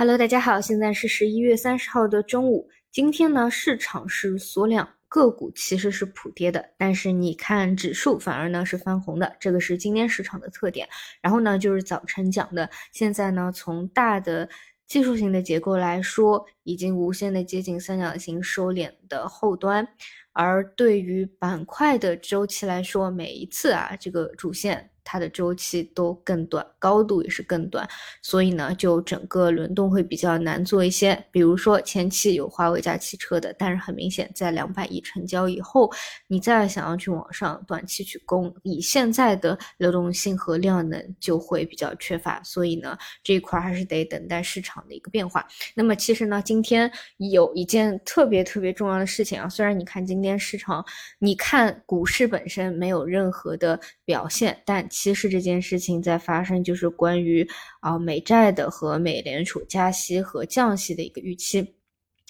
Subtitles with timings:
[0.00, 2.70] Hello，大家好，现在是十一月三十号的中午。
[2.92, 10.88] 今天呢，市场是缩量，个股其实是普跌的，但是你看指数反而呢是翻红的，这个是今天市场的特点。
[11.20, 14.48] 然后呢，就是早晨讲的，现在呢从大的
[14.86, 19.84] 技术性的结构来说，已经无限的接近三角形收敛的后端，
[20.32, 24.92] 而对于板块的周期来说，每一次啊这个主线。
[25.10, 27.88] 它的周期都更短，高度也是更短，
[28.20, 31.18] 所以呢，就整个轮动会比较难做一些。
[31.30, 35.90] 比如说前期有华为加汽车的，但是很明显，在两百亿成交以后，
[36.26, 42.42] 你再想要去往上短期去攻，以现在的流动性和量能就会比较缺乏。
[42.42, 45.48] 所以呢，这一块还是得等待市场的一个变化。
[45.74, 50.84] 那么其实呢，今天有一件特别特别重要的事情啊，虽然你看今天市场，
[51.18, 54.86] 你看股市本身没有任何的表现，但。
[55.00, 57.48] 其实这件事情在发生，就是关于
[57.78, 61.76] 啊美债的和美联储加息和降息的一个预期。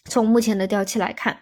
[0.05, 1.41] 从目前的调期来看，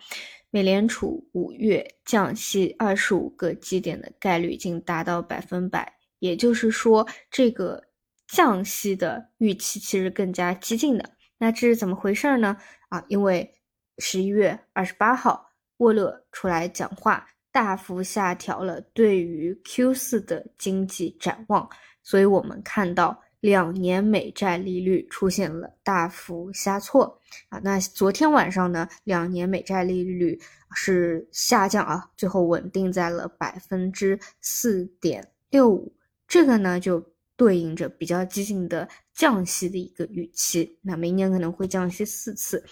[0.50, 7.82] 美联储五月降息二十五个基点的概率已经达到百分百，也就是说，这个
[8.28, 11.10] 降息的预期其实更加激进的。
[11.38, 12.56] 那这是怎么回事呢？
[12.88, 13.52] 啊，因为
[13.98, 17.26] 十一月二十八号，沃勒出来讲话。
[17.56, 21.66] 大幅下调了对于 Q 四的经济展望，
[22.02, 27.18] 所以我们看到两年美债利率出现了大幅下挫
[27.48, 27.58] 啊。
[27.64, 30.38] 那昨天晚上呢，两年美债利率
[30.74, 35.96] 是下降啊，最后稳定在了百分之四点六五。
[36.28, 37.02] 这个呢，就
[37.36, 40.78] 对应着比较激进的降息的一个预期。
[40.82, 42.62] 那明年可能会降息四次。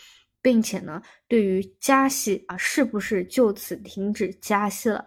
[0.44, 5.02] 并且呢，对于加息啊，是不是就此停止加息了？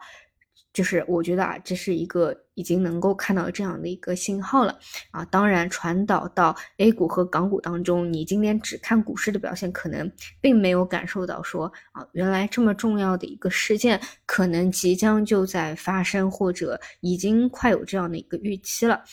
[0.74, 4.76] 就是我觉得啊，这是一个已经能够看到这样的一个信号了
[5.12, 5.24] 啊。
[5.26, 19.04] 当然，传导到 A 股和港股当中，你今天只看股市的表现，可能并没有感受到说啊，原来这么重要的一个事件可能即将就在发生，或者已经快有这样的一个预期了。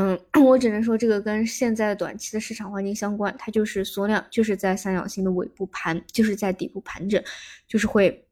[0.00, 7.20] 嗯，我只能说这个跟现在短期的市场环境相关，它就是缩量，就是在三角形的尾部盘，就是在底部盘整，
[7.66, 8.24] 就是会，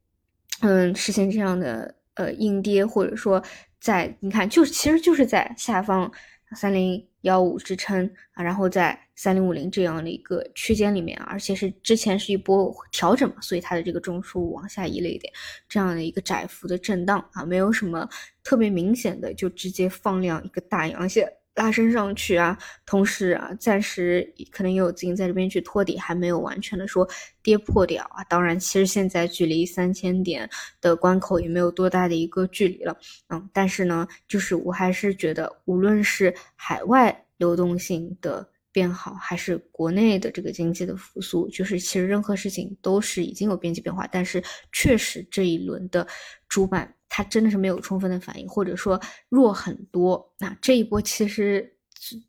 [0.60, 3.42] 嗯，实现这样的呃阴跌，或者说
[3.80, 6.08] 在你看，就是其实就是在下方
[6.54, 15.32] 三零幺五支撑啊，然后在三零五零这样的一个区间里面，而且是之前是一波调整嘛，所以它的这个中枢往下移了一点，
[15.68, 18.08] 这样的一个窄幅的震荡啊，没有什么
[18.44, 21.28] 特别明显的，就直接放量一个大阳线。
[21.56, 27.08] 拉升上去啊，同时啊，暂时可能也有资金在这边去托底，还没有完全的说
[27.42, 28.22] 跌破掉啊。
[28.24, 30.48] 当然，其实现在距离三千点
[30.80, 32.96] 的关口也没有多大的一个距离了，
[33.30, 44.42] 嗯，但是呢，就是我还是觉得，无论是海外流动性的变好，还是国内的这个经济的复苏，就是其实任何事情都是已经有边际变化，但是
[44.72, 46.06] 确实这一轮的
[46.48, 46.92] 主板。
[47.16, 49.00] 它真的是没有充分的反应，或者说
[49.30, 50.30] 弱很多。
[50.38, 51.66] 那这一波其实，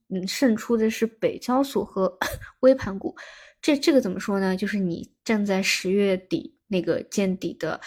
[0.08, 2.18] 嗯，胜出的是北交所和
[2.62, 3.14] 微盘股。
[3.62, 4.56] 这这个怎么说呢？
[4.56, 7.78] 就是你站在十月底那个见底的，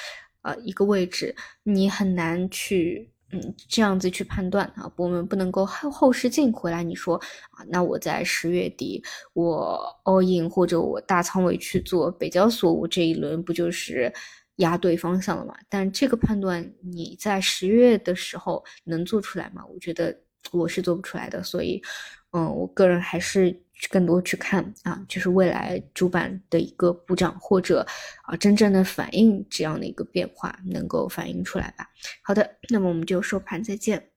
[0.43, 4.93] 呃，一个位置，你很难去，嗯，这样子去判断啊。
[4.97, 7.17] 我们不能够后后视镜回来，你说
[7.53, 9.03] 啊，那我在十月底
[9.33, 14.13] 我 all in 或者我大仓位去做北交所，我这一轮不就是？
[14.61, 15.55] 压对方向了嘛？
[15.69, 19.63] 但这个判断你在十月的时候能做出来吗？
[19.67, 20.17] 我觉得
[20.53, 21.83] 我是做不出来的，所以，
[22.33, 23.55] 嗯，我个人还是
[23.91, 27.87] 更多去看啊，就是未来主板的一个补涨或者
[28.23, 31.89] 啊真正的反映这样的一个变化能够反映出来吧。
[32.23, 34.10] 好的，那么我们就收盘再见。